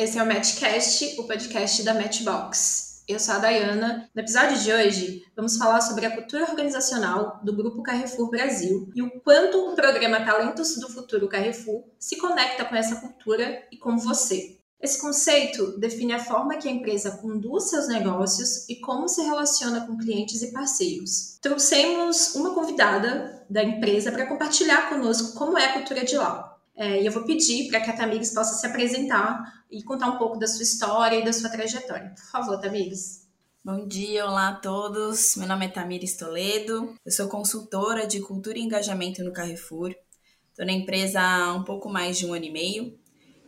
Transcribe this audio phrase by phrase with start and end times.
[0.00, 3.02] esse é o Matchcast, o podcast da Matchbox.
[3.06, 4.08] Eu sou a Dayana.
[4.14, 9.02] No episódio de hoje, vamos falar sobre a cultura organizacional do Grupo Carrefour Brasil e
[9.02, 13.98] o quanto o programa Talentos do Futuro Carrefour se conecta com essa cultura e com
[13.98, 14.58] você.
[14.80, 19.86] Esse conceito define a forma que a empresa conduz seus negócios e como se relaciona
[19.86, 21.36] com clientes e parceiros.
[21.42, 26.50] Trouxemos uma convidada da empresa para compartilhar conosco como é a cultura de lá.
[26.80, 30.16] É, e eu vou pedir para que a Tamires possa se apresentar e contar um
[30.16, 32.14] pouco da sua história e da sua trajetória.
[32.16, 33.28] Por favor, Tamires.
[33.62, 35.36] Bom dia, olá a todos.
[35.36, 36.94] Meu nome é Tamires Toledo.
[37.04, 39.94] Eu sou consultora de cultura e engajamento no Carrefour.
[40.48, 42.98] Estou na empresa há um pouco mais de um ano e meio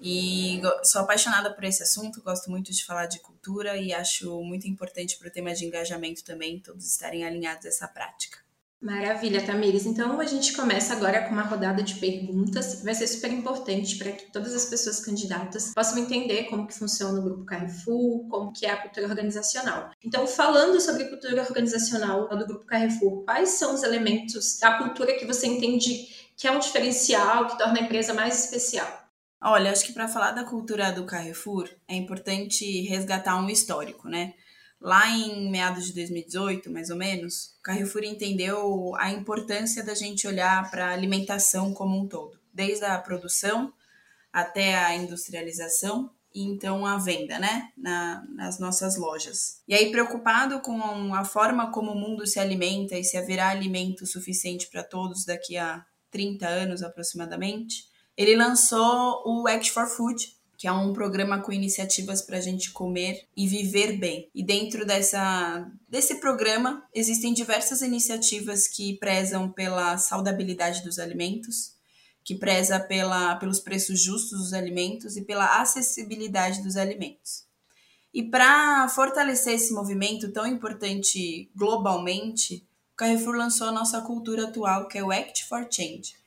[0.02, 2.22] e sou apaixonada por esse assunto.
[2.22, 6.22] Gosto muito de falar de cultura e acho muito importante para o tema de engajamento
[6.22, 8.42] também todos estarem alinhados a essa prática.
[8.82, 9.86] Maravilha, Tamires.
[9.86, 12.82] Então a gente começa agora com uma rodada de perguntas.
[12.82, 17.20] Vai ser super importante para que todas as pessoas candidatas possam entender como que funciona
[17.20, 19.92] o Grupo Carrefour, como que é a cultura organizacional.
[20.04, 25.24] Então, falando sobre cultura organizacional do Grupo Carrefour, quais são os elementos da cultura que
[25.24, 29.02] você entende que é um diferencial, que torna a empresa mais especial?
[29.40, 34.34] Olha, acho que para falar da cultura do Carrefour é importante resgatar um histórico, né?
[34.82, 40.26] Lá em meados de 2018, mais ou menos, o Carrefour entendeu a importância da gente
[40.26, 43.72] olhar para a alimentação como um todo, desde a produção
[44.32, 49.60] até a industrialização e então a venda, né, na, nas nossas lojas.
[49.68, 54.04] E aí, preocupado com a forma como o mundo se alimenta e se haverá alimento
[54.04, 57.84] suficiente para todos daqui a 30 anos aproximadamente,
[58.16, 62.70] ele lançou o Act for Food, que é um programa com iniciativas para a gente
[62.70, 64.30] comer e viver bem.
[64.32, 71.74] E dentro dessa, desse programa existem diversas iniciativas que prezam pela saudabilidade dos alimentos,
[72.22, 77.44] que preza pela, pelos preços justos dos alimentos e pela acessibilidade dos alimentos.
[78.14, 84.86] E para fortalecer esse movimento tão importante globalmente, o Carrefour lançou a nossa cultura atual,
[84.86, 86.21] que é o Act for Change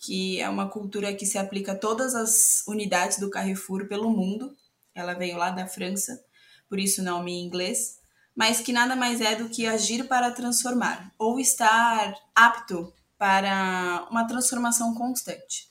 [0.00, 4.56] que é uma cultura que se aplica a todas as unidades do Carrefour pelo mundo.
[4.94, 6.24] Ela veio lá da França,
[6.68, 7.98] por isso o nome em inglês,
[8.34, 14.24] mas que nada mais é do que agir para transformar ou estar apto para uma
[14.26, 15.68] transformação constante.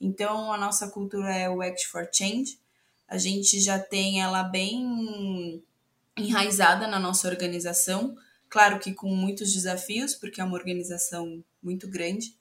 [0.00, 2.58] Então, a nossa cultura é o Act for Change.
[3.06, 5.62] A gente já tem ela bem
[6.16, 8.16] enraizada na nossa organização,
[8.48, 12.34] claro que com muitos desafios, porque é uma organização muito grande,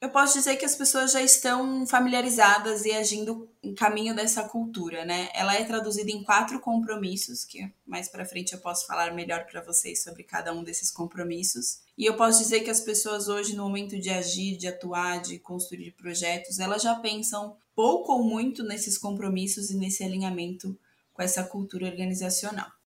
[0.00, 5.04] eu posso dizer que as pessoas já estão familiarizadas e agindo em caminho dessa cultura,
[5.04, 5.28] né?
[5.34, 9.60] Ela é traduzida em quatro compromissos, que mais para frente eu posso falar melhor para
[9.60, 11.80] vocês sobre cada um desses compromissos.
[11.98, 15.38] E eu posso dizer que as pessoas hoje, no momento de agir, de atuar, de
[15.38, 20.78] construir projetos, elas já pensam pouco ou muito nesses compromissos e nesse alinhamento
[21.12, 22.79] com essa cultura organizacional.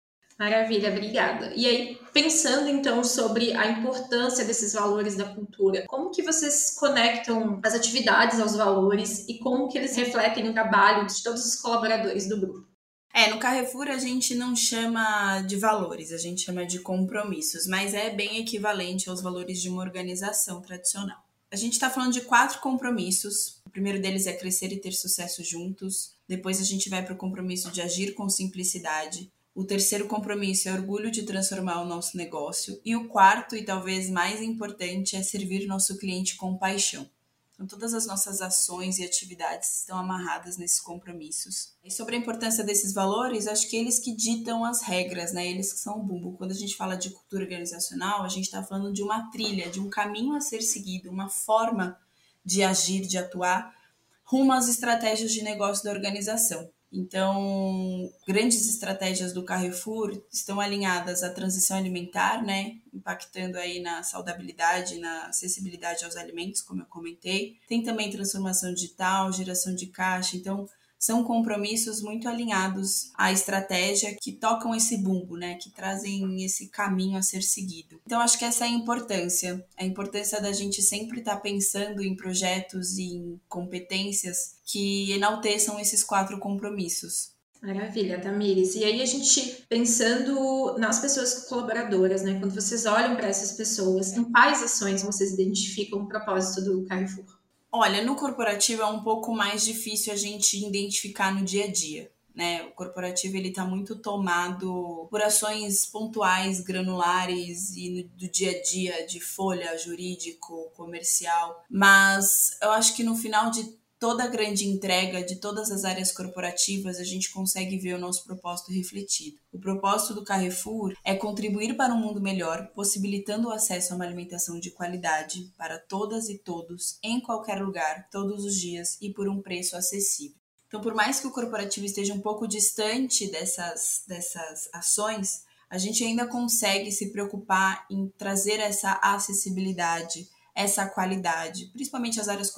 [0.42, 1.54] Maravilha, obrigada.
[1.56, 7.60] E aí, pensando então sobre a importância desses valores da cultura, como que vocês conectam
[7.64, 12.28] as atividades aos valores e como que eles refletem o trabalho de todos os colaboradores
[12.28, 12.68] do grupo?
[13.14, 17.94] É, no Carrefour a gente não chama de valores, a gente chama de compromissos, mas
[17.94, 21.20] é bem equivalente aos valores de uma organização tradicional.
[21.52, 23.62] A gente está falando de quatro compromissos.
[23.64, 26.16] O primeiro deles é crescer e ter sucesso juntos.
[26.28, 29.32] Depois a gente vai para o compromisso de agir com simplicidade.
[29.54, 32.80] O terceiro compromisso é orgulho de transformar o nosso negócio.
[32.86, 37.10] E o quarto, e talvez mais importante, é servir nosso cliente com paixão.
[37.54, 41.74] Então, todas as nossas ações e atividades estão amarradas nesses compromissos.
[41.84, 45.48] E sobre a importância desses valores, acho que eles que ditam as regras, né?
[45.48, 46.36] Eles que são o bumbo.
[46.38, 49.80] Quando a gente fala de cultura organizacional, a gente está falando de uma trilha, de
[49.80, 52.00] um caminho a ser seguido, uma forma
[52.44, 53.76] de agir, de atuar,
[54.24, 56.68] rumo às estratégias de negócio da organização.
[56.92, 65.00] Então, grandes estratégias do Carrefour estão alinhadas à transição alimentar, né, impactando aí na saudabilidade,
[65.00, 67.58] na acessibilidade aos alimentos, como eu comentei.
[67.68, 70.36] Tem também transformação digital, geração de caixa.
[70.36, 70.68] Então,
[71.02, 77.18] são compromissos muito alinhados à estratégia que tocam esse bumbo, né, que trazem esse caminho
[77.18, 78.00] a ser seguido.
[78.06, 82.04] Então acho que essa é a importância, a importância da gente sempre estar tá pensando
[82.04, 87.32] em projetos e em competências que enalteçam esses quatro compromissos.
[87.64, 88.76] Maravilha, Tamires.
[88.76, 92.40] E aí a gente pensando nas pessoas colaboradoras, né?
[92.40, 97.41] Quando vocês olham para essas pessoas, em quais ações vocês identificam o propósito do Carrefour?
[97.72, 102.12] Olha, no corporativo é um pouco mais difícil a gente identificar no dia a dia.
[102.34, 102.64] Né?
[102.64, 108.62] O corporativo ele está muito tomado por ações pontuais, granulares e no, do dia a
[108.62, 111.64] dia de folha jurídico, comercial.
[111.70, 113.64] Mas eu acho que no final de
[114.02, 118.24] toda a grande entrega de todas as áreas corporativas, a gente consegue ver o nosso
[118.24, 119.38] propósito refletido.
[119.54, 124.04] O propósito do Carrefour é contribuir para um mundo melhor, possibilitando o acesso a uma
[124.04, 129.30] alimentação de qualidade para todas e todos, em qualquer lugar, todos os dias e por
[129.30, 130.36] um preço acessível.
[130.68, 136.04] Então, por mais que o corporativo esteja um pouco distante dessas, dessas ações, a gente
[136.04, 142.54] ainda consegue se preocupar em trazer essa acessibilidade, essa qualidade, principalmente as áreas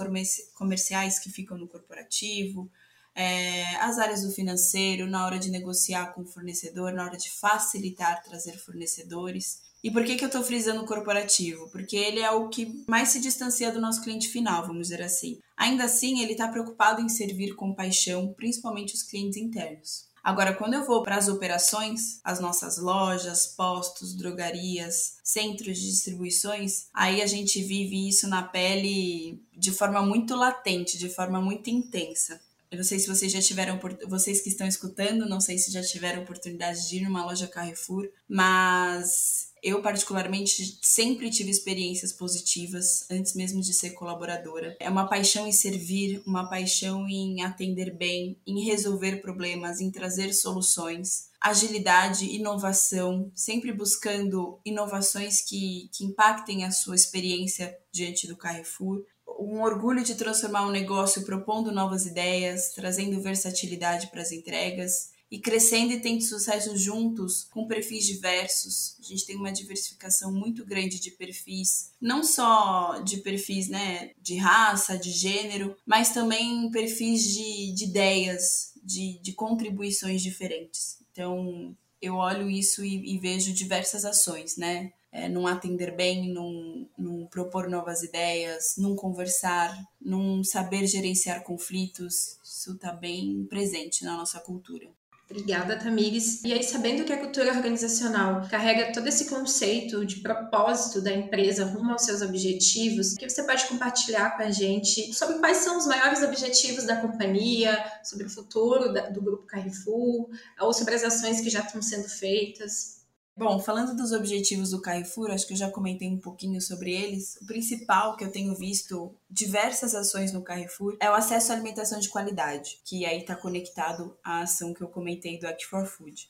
[0.53, 2.69] comerciais que ficam no corporativo,
[3.15, 7.29] é, as áreas do financeiro, na hora de negociar com o fornecedor, na hora de
[7.29, 9.61] facilitar trazer fornecedores.
[9.83, 11.69] E por que, que eu estou frisando o corporativo?
[11.69, 15.39] Porque ele é o que mais se distancia do nosso cliente final, vamos dizer assim.
[15.57, 20.07] Ainda assim, ele está preocupado em servir com paixão, principalmente os clientes internos.
[20.23, 26.87] Agora, quando eu vou para as operações, as nossas lojas, postos, drogarias, centros de distribuições,
[26.93, 32.39] aí a gente vive isso na pele de forma muito latente, de forma muito intensa.
[32.73, 35.83] Eu não sei se vocês já tiveram, vocês que estão escutando, não sei se já
[35.83, 43.35] tiveram oportunidade de ir numa loja Carrefour, mas eu, particularmente, sempre tive experiências positivas antes
[43.35, 44.75] mesmo de ser colaboradora.
[44.79, 50.33] É uma paixão em servir, uma paixão em atender bem, em resolver problemas, em trazer
[50.33, 51.29] soluções.
[51.39, 59.05] Agilidade, inovação, sempre buscando inovações que, que impactem a sua experiência diante do Carrefour
[59.43, 65.39] um orgulho de transformar um negócio propondo novas ideias, trazendo versatilidade para as entregas e
[65.39, 68.95] crescendo e tendo sucesso juntos com perfis diversos.
[68.99, 74.35] A gente tem uma diversificação muito grande de perfis, não só de perfis né, de
[74.35, 80.99] raça, de gênero, mas também perfis de, de ideias, de, de contribuições diferentes.
[81.11, 84.91] Então, eu olho isso e, e vejo diversas ações, né?
[85.15, 89.71] É, num atender bem, num, num, propor novas ideias, num conversar,
[90.01, 92.39] num saber gerenciar conflitos.
[92.43, 94.87] Isso está bem presente na nossa cultura.
[95.29, 96.43] Obrigada, Tamires.
[96.43, 101.65] E aí, sabendo que a cultura organizacional carrega todo esse conceito de propósito da empresa
[101.65, 105.77] rumo aos seus objetivos, o que você pode compartilhar com a gente sobre quais são
[105.77, 111.41] os maiores objetivos da companhia, sobre o futuro do grupo Carrefour, ou sobre as ações
[111.41, 113.02] que já estão sendo feitas?
[113.35, 117.35] Bom, falando dos objetivos do Carrefour, acho que eu já comentei um pouquinho sobre eles.
[117.41, 121.99] O principal que eu tenho visto diversas ações no Carrefour é o acesso à alimentação
[121.99, 126.29] de qualidade, que aí está conectado à ação que eu comentei do Act for Food.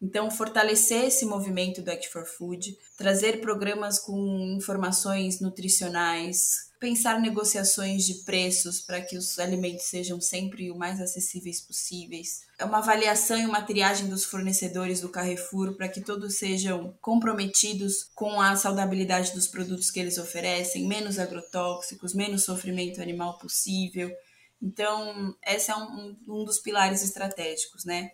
[0.00, 4.16] Então, fortalecer esse movimento do Act for Food, trazer programas com
[4.56, 11.60] informações nutricionais, pensar negociações de preços para que os alimentos sejam sempre o mais acessíveis
[11.60, 12.42] possíveis.
[12.58, 18.04] É uma avaliação e uma triagem dos fornecedores do Carrefour para que todos sejam comprometidos
[18.14, 24.10] com a saudabilidade dos produtos que eles oferecem, menos agrotóxicos, menos sofrimento animal possível.
[24.60, 28.10] Então, esse é um, um dos pilares estratégicos, né?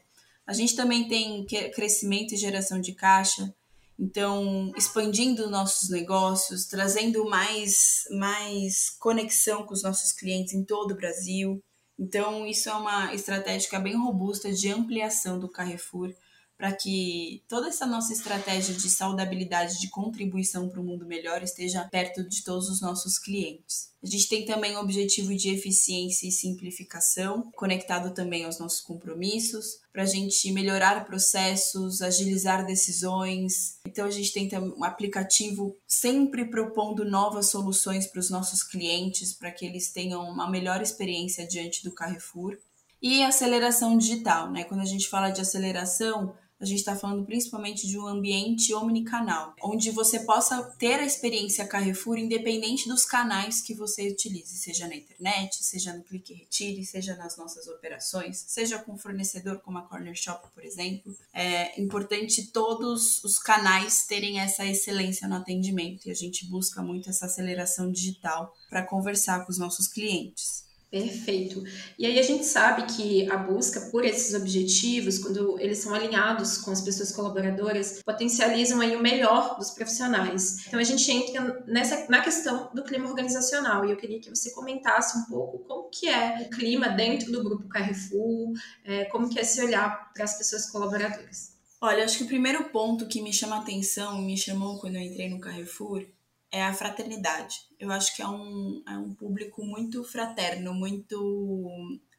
[0.47, 3.55] A gente também tem crescimento e geração de caixa,
[3.99, 10.97] então, expandindo nossos negócios, trazendo mais, mais conexão com os nossos clientes em todo o
[10.97, 11.61] Brasil.
[11.99, 16.13] Então, isso é uma estratégia bem robusta de ampliação do Carrefour
[16.57, 21.85] para que toda essa nossa estratégia de saudabilidade, de contribuição para o mundo melhor esteja
[21.85, 23.93] perto de todos os nossos clientes.
[24.03, 29.81] A gente tem também o objetivo de eficiência e simplificação, conectado também aos nossos compromissos,
[29.91, 33.79] para a gente melhorar processos, agilizar decisões.
[33.87, 39.51] Então, a gente tem um aplicativo sempre propondo novas soluções para os nossos clientes, para
[39.51, 42.59] que eles tenham uma melhor experiência diante do Carrefour.
[43.01, 44.65] E aceleração digital, né?
[44.65, 49.55] Quando a gente fala de aceleração, a gente está falando principalmente de um ambiente omnicanal,
[49.63, 54.95] onde você possa ter a experiência Carrefour independente dos canais que você utilize, seja na
[54.97, 59.83] internet, seja no clique e retire, seja nas nossas operações, seja com fornecedor como a
[59.83, 61.15] Corner Shop, por exemplo.
[61.35, 67.11] É importante todos os canais terem essa excelência no atendimento e a gente busca muito
[67.11, 70.64] essa aceleração digital para conversar com os nossos clientes.
[70.95, 71.65] Perfeito.
[71.99, 76.59] E aí a gente sabe que a busca por esses objetivos, quando eles são alinhados
[76.59, 80.65] com as pessoas colaboradoras, potencializam aí o melhor dos profissionais.
[80.69, 84.53] Então a gente entra nessa na questão do clima organizacional e eu queria que você
[84.53, 88.53] comentasse um pouco como que é o clima dentro do grupo Carrefour,
[88.85, 91.55] é, como que é se olhar para as pessoas colaboradoras.
[91.81, 95.29] Olha, acho que o primeiro ponto que me chama atenção, me chamou quando eu entrei
[95.29, 96.07] no Carrefour,
[96.55, 97.57] é a fraternidade.
[97.81, 101.69] Eu acho que é um, é um público muito fraterno, muito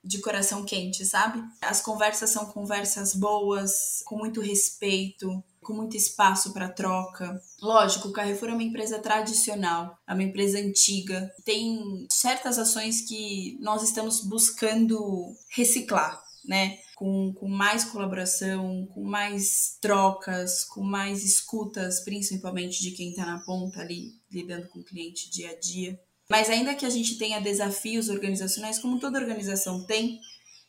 [0.04, 1.42] de coração quente, sabe?
[1.62, 7.42] As conversas são conversas boas, com muito respeito, com muito espaço para troca.
[7.62, 13.58] Lógico, o Carrefour é uma empresa tradicional, é uma empresa antiga, tem certas ações que
[13.62, 16.78] nós estamos buscando reciclar, né?
[16.96, 23.40] Com, com mais colaboração, com mais trocas, com mais escutas, principalmente de quem está na
[23.40, 26.00] ponta ali, lidando com o cliente dia a dia.
[26.30, 30.20] Mas ainda que a gente tenha desafios organizacionais, como toda organização tem,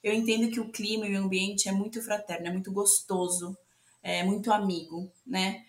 [0.03, 3.57] eu entendo que o clima e o ambiente é muito fraterno, é muito gostoso,
[4.03, 5.65] é muito amigo, né?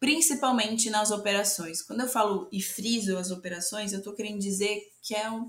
[0.00, 1.82] Principalmente nas operações.
[1.82, 5.48] Quando eu falo e friso as operações, eu estou querendo dizer que é um,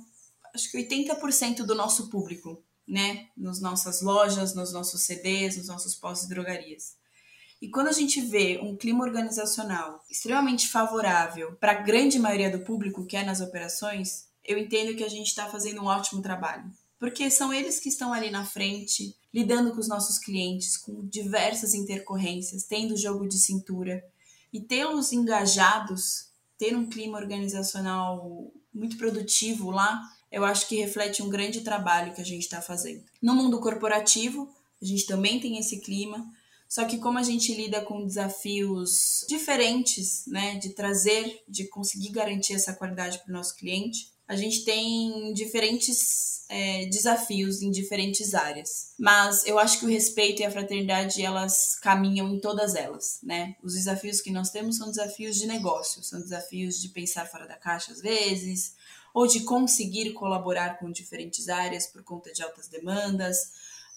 [0.54, 3.28] acho que 80% do nosso público, né?
[3.36, 6.96] Nas nossas lojas, nos nossos CDs, nos nossos postos de drogarias.
[7.62, 12.64] E quando a gente vê um clima organizacional extremamente favorável para a grande maioria do
[12.64, 16.72] público que é nas operações, eu entendo que a gente está fazendo um ótimo trabalho.
[17.00, 21.74] Porque são eles que estão ali na frente, lidando com os nossos clientes, com diversas
[21.74, 24.04] intercorrências, tendo jogo de cintura.
[24.52, 31.30] E tê-los engajados, ter um clima organizacional muito produtivo lá, eu acho que reflete um
[31.30, 33.04] grande trabalho que a gente está fazendo.
[33.22, 34.50] No mundo corporativo,
[34.82, 36.28] a gente também tem esse clima,
[36.68, 42.54] só que como a gente lida com desafios diferentes, né, de trazer, de conseguir garantir
[42.54, 48.94] essa qualidade para o nosso cliente, a gente tem diferentes é, desafios em diferentes áreas.
[49.00, 53.56] Mas eu acho que o respeito e a fraternidade, elas caminham em todas elas, né?
[53.64, 57.56] Os desafios que nós temos são desafios de negócio, são desafios de pensar fora da
[57.56, 58.76] caixa às vezes,
[59.14, 63.38] ou de conseguir colaborar com diferentes áreas por conta de altas demandas,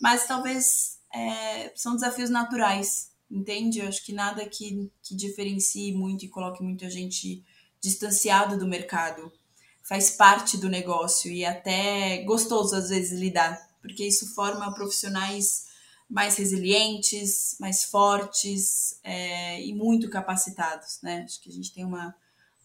[0.00, 3.80] mas talvez é, são desafios naturais, entende?
[3.80, 7.44] Eu acho que nada que, que diferencie muito e coloque muita gente
[7.80, 9.32] distanciado do mercado.
[9.82, 15.68] Faz parte do negócio e até gostoso às vezes lidar, porque isso forma profissionais
[16.08, 21.22] mais resilientes, mais fortes é, e muito capacitados, né?
[21.24, 22.14] Acho que a gente tem uma,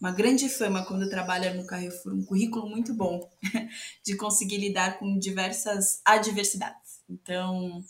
[0.00, 3.30] uma grande fama quando trabalha no Carrefour, um currículo muito bom
[4.04, 7.00] de conseguir lidar com diversas adversidades.
[7.08, 7.84] Então,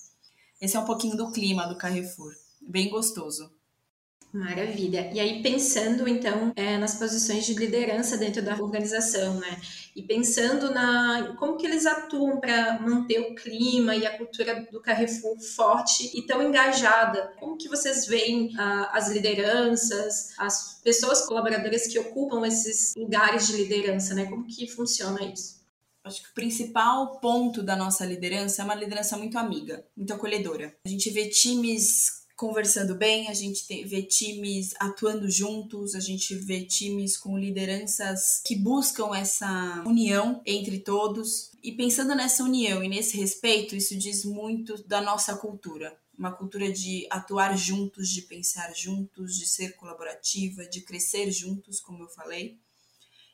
[0.61, 2.33] esse é um pouquinho do clima do Carrefour.
[2.61, 3.57] Bem gostoso.
[4.33, 5.11] Maravilha.
[5.15, 9.61] E aí, pensando então é, nas posições de liderança dentro da organização, né?
[9.95, 14.81] E pensando na como que eles atuam para manter o clima e a cultura do
[14.81, 17.33] Carrefour forte e tão engajada.
[17.41, 23.57] Como que vocês veem ah, as lideranças, as pessoas colaboradoras que ocupam esses lugares de
[23.57, 24.27] liderança, né?
[24.27, 25.57] Como que funciona isso?
[26.07, 30.77] Acho que o principal ponto da nossa liderança é uma liderança muito amiga, muito acolhedora.
[30.87, 36.65] A gente vê times conversando bem, a gente vê times atuando juntos, a gente vê
[36.65, 41.51] times com lideranças que buscam essa união entre todos.
[41.61, 45.99] E pensando nessa união e nesse respeito, isso diz muito da nossa cultura.
[46.17, 52.05] Uma cultura de atuar juntos, de pensar juntos, de ser colaborativa, de crescer juntos, como
[52.05, 52.59] eu falei.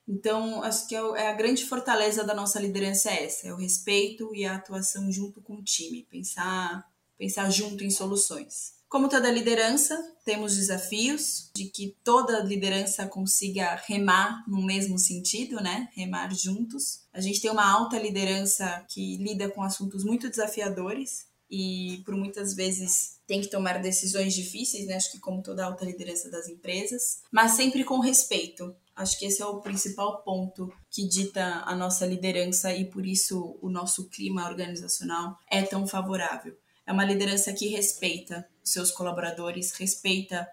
[0.06, 3.56] Então, acho que é, é a grande fortaleza da nossa liderança é essa, é o
[3.56, 6.84] respeito e a atuação junto com o time, pensar,
[7.16, 8.74] pensar junto em soluções.
[8.92, 15.88] Como toda liderança, temos desafios de que toda liderança consiga remar no mesmo sentido, né?
[15.94, 17.00] Remar juntos.
[17.10, 22.52] A gente tem uma alta liderança que lida com assuntos muito desafiadores e por muitas
[22.52, 24.96] vezes tem que tomar decisões difíceis, né?
[24.96, 28.76] Acho que como toda alta liderança das empresas, mas sempre com respeito.
[28.94, 33.58] Acho que esse é o principal ponto que dita a nossa liderança e por isso
[33.62, 36.56] o nosso clima organizacional é tão favorável.
[36.86, 40.46] É uma liderança que respeita seus colaboradores, respeita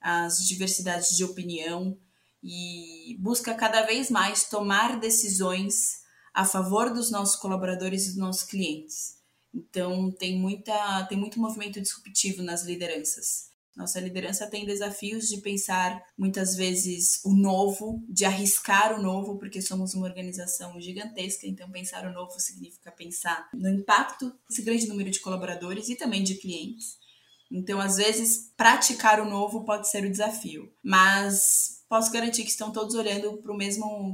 [0.00, 1.96] as diversidades de opinião
[2.42, 8.42] e busca cada vez mais tomar decisões a favor dos nossos colaboradores e dos nossos
[8.44, 9.16] clientes.
[9.54, 13.50] Então tem muita tem muito movimento disruptivo nas lideranças.
[13.76, 19.60] Nossa liderança tem desafios de pensar muitas vezes o novo, de arriscar o novo, porque
[19.60, 25.10] somos uma organização gigantesca, então pensar o novo significa pensar no impacto desse grande número
[25.10, 26.96] de colaboradores e também de clientes.
[27.52, 32.72] Então, às vezes, praticar o novo pode ser o desafio, mas posso garantir que estão
[32.72, 33.36] todos olhando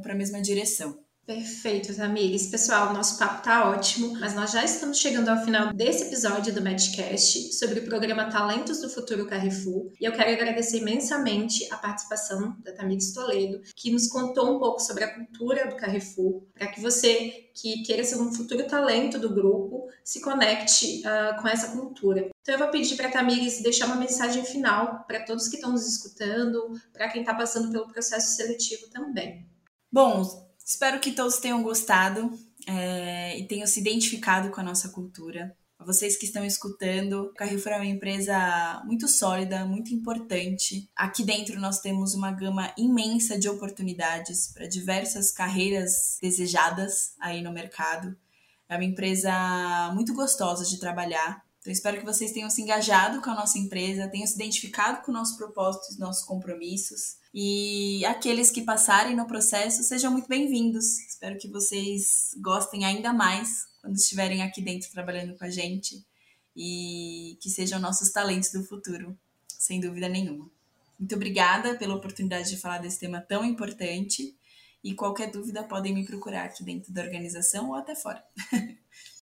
[0.02, 1.01] para a mesma direção.
[1.24, 2.48] Perfeito, Tamires.
[2.48, 6.60] Pessoal, nosso papo tá ótimo, mas nós já estamos chegando ao final desse episódio do
[6.60, 9.92] Matchcast sobre o programa Talentos do Futuro Carrefour.
[10.00, 14.80] E eu quero agradecer imensamente a participação da Tamires Toledo, que nos contou um pouco
[14.80, 19.32] sobre a cultura do Carrefour, para que você que queira ser um futuro talento do
[19.32, 22.30] grupo se conecte uh, com essa cultura.
[22.40, 25.70] Então eu vou pedir para a Tamires deixar uma mensagem final para todos que estão
[25.70, 29.46] nos escutando, para quem está passando pelo processo seletivo também.
[29.92, 32.30] Bom, Espero que todos tenham gostado.
[32.66, 35.56] é, e tenham se identificado com a nossa cultura.
[35.84, 40.88] Vocês que estão escutando, Carrefour é uma empresa muito sólida, muito importante.
[40.94, 47.52] Aqui dentro nós temos uma gama imensa de oportunidades para diversas carreiras desejadas aí no
[47.52, 48.16] mercado.
[48.68, 51.44] É uma empresa muito gostosa de trabalhar.
[51.62, 55.12] Então, espero que vocês tenham se engajado com a nossa empresa, tenham se identificado com
[55.12, 57.18] nossos propósitos, nossos compromissos.
[57.32, 60.98] E aqueles que passarem no processo sejam muito bem-vindos.
[61.08, 66.04] Espero que vocês gostem ainda mais quando estiverem aqui dentro trabalhando com a gente
[66.56, 69.16] e que sejam nossos talentos do futuro,
[69.46, 70.50] sem dúvida nenhuma.
[70.98, 74.36] Muito obrigada pela oportunidade de falar desse tema tão importante.
[74.82, 78.20] E qualquer dúvida podem me procurar aqui dentro da organização ou até fora.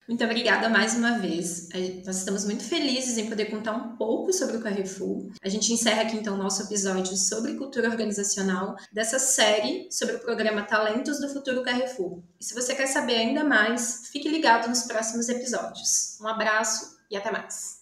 [0.09, 1.69] Muito obrigada mais uma vez.
[2.07, 5.31] Nós estamos muito felizes em poder contar um pouco sobre o Carrefour.
[5.43, 10.21] A gente encerra aqui então o nosso episódio sobre cultura organizacional dessa série sobre o
[10.21, 12.23] programa Talentos do Futuro Carrefour.
[12.41, 16.19] E se você quer saber ainda mais, fique ligado nos próximos episódios.
[16.23, 17.77] Um abraço e até mais.